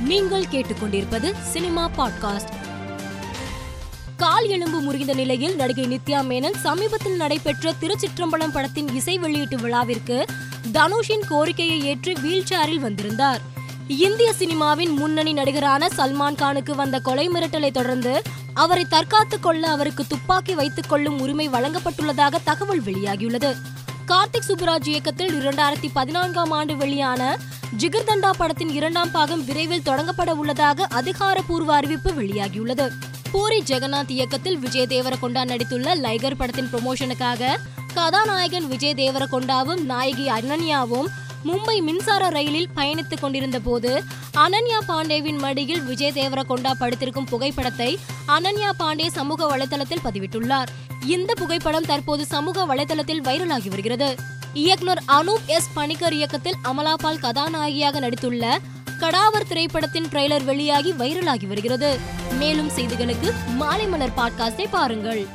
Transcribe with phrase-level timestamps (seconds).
[0.00, 2.48] நீங்கள் கேட்டுக்கொண்டிருப்பது cinema podcast.
[4.16, 10.24] கால் எலும்பு முறிந்த நிலையில் நடிகை நித்யா மேனன் சமீபத்தில் நடைபெற்ற திருச்சிற்றம்பலம் படத்தின் இசை வெளியீட்டு விழாவிற்கு
[10.72, 13.40] தனுஷின் கோரிக்கையை ஏற்று வீல் சேரில் வந்திருந்தார்.
[13.88, 18.22] இந்திய சினிமாவின் முன்னணி நடிகரான சல்மான் கானுக்கு வந்த கொலை மிரட்டலை தொடர்ந்து
[18.54, 23.56] அவரை தற்காத்துக் கொள்ள அவருக்கு துப்பாக்கி வைத்துக் கொள்ளும் உரிமை வழங்கப்பட்டுள்ளதாக தகவல் வெளியாகியுள்ளது.
[24.08, 27.38] கார்த்திக் சுப்புராஜ் இயக்கத்தில் இரண்டாயிரத்தி பதினான்காம் ஆண்டு வெளியான
[27.74, 32.90] ஜிகர்தண்டா படத்தின் இரண்டாம் பாகம் விரைவில் தொடங்கப்பட உள்ளதாக அதிகாரப்பூர்வ அறிவிப்பு வெளியாகியுள்ளது.
[33.32, 37.56] பூரி ஜெகநாத் இயக்கத்தில் விஜய் தேவரகொண்டா நடித்துள்ள லைகர் படத்தின் ப்ரொமோஷனுக்காக
[37.94, 41.06] கதாநாயகன் விஜய் தேவரகொண்டாவும் நாயகி அனன்யாவும்
[41.44, 49.06] மும்பை மின்சார ரயிலில் பயணித்துக் கொண்டிருந்த போது அனன்யா பாண்டேவின் மடியில் விஜய் தேவரகொண்டா படுத்திருக்கும் புகைப்படத்தை அனன்யா பாண்டே
[49.06, 50.66] சமூக வலைதளத்தில் பதிவிட்டுள்ளார்.
[51.06, 54.14] இந்த புகைப்படம் தற்போது சமூக வலைதளத்தில் வைரலாகி வருகிறது.
[54.56, 58.58] இயக்குனர் அனூப் எஸ் பணிக்கர் இயக்கத்தில் அமலாபால் கதாநாயகியாக நடித்துள்ள
[59.00, 61.98] கடாவர் திரைப்படத்தின் ட்ரெய்லர் வெளியாகி வைரலாகி வருகிறது.
[62.38, 65.26] மேலும் செய்திகளுக்கு மாலை மலர் பாட்காஸ்டை பாருங்கள்.